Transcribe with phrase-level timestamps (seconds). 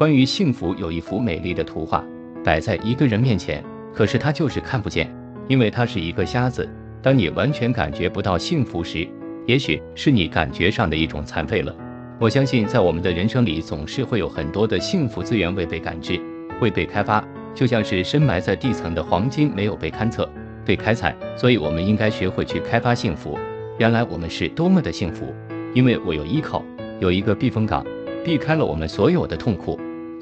[0.00, 2.02] 关于幸福有一幅美丽的图画
[2.42, 5.14] 摆在一个人面前，可是他就是看不见，
[5.46, 6.66] 因为他是一个瞎子。
[7.02, 9.06] 当你完全感觉不到幸福时，
[9.44, 11.76] 也许是你感觉上的一种残废了。
[12.18, 16.18] 我相信，在我们的人生里，总是会有很多的幸福资源未被感知、
[16.62, 17.22] 未被开发，
[17.54, 20.26] 就像是深埋在地层的黄金没有被勘测、
[20.64, 21.14] 被开采。
[21.36, 23.38] 所以，我们应该学会去开发幸福。
[23.76, 25.34] 原来我们是多么的幸福，
[25.74, 26.64] 因为我有依靠，
[27.00, 27.84] 有一个避风港，
[28.24, 29.78] 避开了我们所有的痛苦、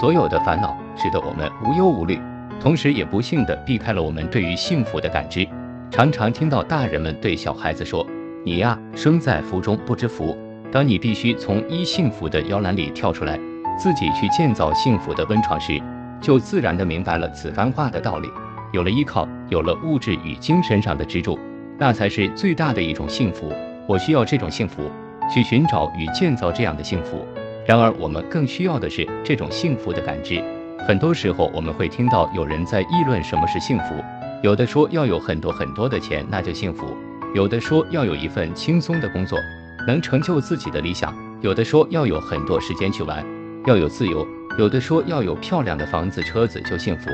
[0.00, 2.18] 所有的烦恼，使得我们无忧无虑。
[2.60, 5.46] 同时，也不幸的避开了我们对于幸福的感知。
[5.90, 8.06] 常常听到大人们对小孩子说
[8.44, 10.36] ：“你呀，生在福中不知福。”
[10.72, 13.38] 当你必须从一幸福的摇篮里跳出来，
[13.78, 15.78] 自己去建造幸福的温床时，
[16.18, 18.28] 就自然的明白了此番话的道理。
[18.72, 21.38] 有了依靠，有了物质与精神上的支柱，
[21.78, 23.52] 那才是最大的一种幸福。
[23.86, 24.90] 我需要这种幸福，
[25.30, 27.26] 去寻找与建造这样的幸福。
[27.72, 30.44] 然而，我们更需要的是这种幸福的感知。
[30.86, 33.94] 很多时候，我们会听到有人在议论什么是幸福，
[34.42, 36.94] 有的说要有很多很多的钱那就幸福，
[37.34, 39.38] 有的说要有一份轻松的工作。
[39.86, 43.24] 能成就自己的理想，有的说要有很多时间去玩，
[43.64, 44.22] 要有自由；
[44.58, 47.08] 有的说要有漂亮的房子、车子就幸福；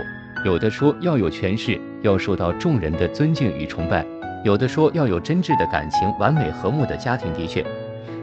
[0.44, 4.02] 有的说要有权势，要受到众人的尊敬与崇拜；
[4.44, 7.32] 有的说要有真挚的感情、完美和睦的家庭。
[7.32, 7.64] 的确，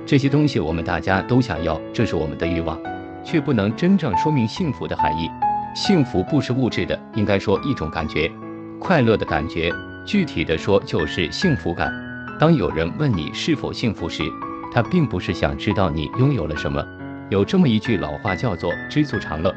[0.05, 2.79] 这些东西我们大家都想要，这是我们的欲望，
[3.23, 5.27] 却不能真正说明幸福的含义。
[5.73, 8.31] 幸福不是物质的，应该说一种感觉，
[8.79, 9.73] 快乐的感觉。
[10.05, 11.91] 具体的说，就是幸福感。
[12.39, 14.21] 当有人问你是否幸福时，
[14.71, 16.85] 他并不是想知道你拥有了什么。
[17.31, 19.51] 有这么一句老话叫做“知足常乐”，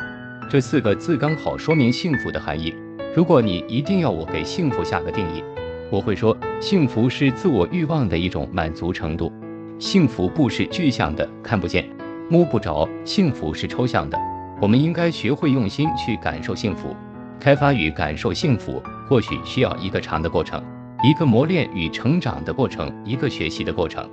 [0.49, 2.75] 这四个字刚好说明幸福的含义。
[3.15, 5.45] 如果你一定要我给幸福下个定义，
[5.91, 9.31] 我会说，幸福是自我欲望的一种满足程度。
[9.79, 11.89] 幸福不是具象的，看不见、
[12.29, 14.19] 摸不着，幸福是抽象的。
[14.61, 16.97] 我们应该学会用心去感受幸福，
[17.39, 20.63] 开发与感受幸福，或许需要一个长的过程。
[21.05, 24.11] 一个磨练与成长的过程，一个学习的过程。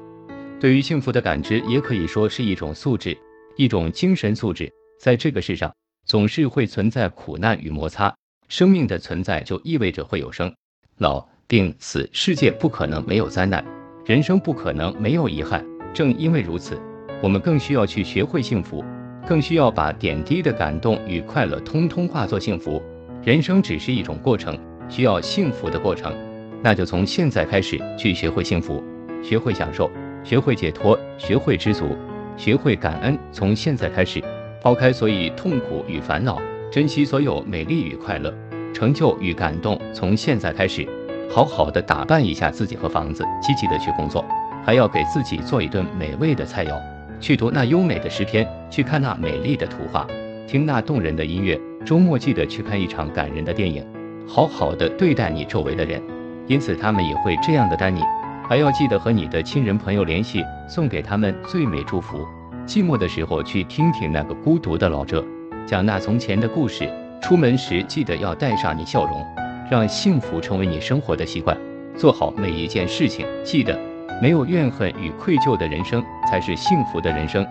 [0.59, 3.18] 对于幸福的感知，也可以说是一种素质，
[3.58, 4.72] 一种精神素质。
[5.00, 5.74] 在这个世上，
[6.06, 8.14] 总是会存在苦难与摩擦。
[8.47, 10.53] 生命的存在就意味着会有生、
[11.00, 12.08] 老、病、死。
[12.14, 13.66] 世界不可能没有灾难，
[14.06, 15.66] 人生不可能没有遗憾。
[15.92, 16.80] 正因为如此，
[17.24, 18.86] 我们更需要去学会幸福，
[19.28, 22.80] 更需要把点滴的感动与快乐通通化作幸福。
[23.24, 24.56] 人生只是一种过程，
[24.88, 26.14] 需要幸福的过程。
[26.62, 28.84] 那就从现在开始去学会幸福，
[29.24, 29.90] 学会享受，
[30.24, 31.98] 学会解脱，学会知足，
[32.38, 33.18] 学会感恩。
[33.32, 34.22] 从现在开始，
[34.62, 36.40] 抛开所有痛苦与烦恼，
[36.72, 38.32] 珍惜所有美丽与快乐、
[38.72, 39.80] 成就与感动。
[39.92, 40.88] 从现在开始，
[41.30, 44.24] 好好的打扮一下自己和房子，积极的去工作，
[44.63, 46.80] 还要给自己做一顿美味的菜肴，
[47.19, 50.08] 去读那优美的诗篇，去看那美丽的图画，
[50.47, 51.59] 听那动人的音乐。
[51.85, 53.85] 周末记得去看一场感人的电影，
[54.28, 56.02] 好好的对待你周围的人。
[56.47, 58.02] 因此，他们也会这样的待你，
[58.47, 62.25] 还要记得和你的亲人朋友联系，送给他们最美祝福。
[62.66, 65.24] 寂寞的时候，去听听那个孤独的老者
[65.68, 66.90] 讲那从前的故事。
[67.22, 69.25] 出门时，记得要带上你笑容，
[69.70, 71.58] 让幸福成为你生活的习惯。
[71.98, 73.80] 做好每一件事情，记得
[74.22, 77.46] 没有怨恨与愧疚的人生才是幸福的人生。